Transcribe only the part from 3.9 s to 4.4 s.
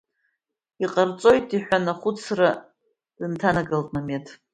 Мемед.